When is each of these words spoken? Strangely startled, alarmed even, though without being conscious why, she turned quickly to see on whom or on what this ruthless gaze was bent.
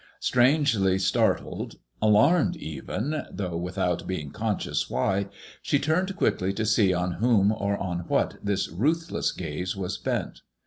Strangely 0.19 0.97
startled, 0.97 1.75
alarmed 2.01 2.55
even, 2.55 3.23
though 3.31 3.55
without 3.55 4.07
being 4.07 4.31
conscious 4.31 4.89
why, 4.89 5.27
she 5.61 5.77
turned 5.77 6.15
quickly 6.15 6.51
to 6.53 6.65
see 6.65 6.91
on 6.91 7.11
whom 7.11 7.51
or 7.51 7.77
on 7.77 7.99
what 8.07 8.37
this 8.43 8.67
ruthless 8.67 9.31
gaze 9.31 9.75
was 9.75 9.99
bent. 9.99 10.41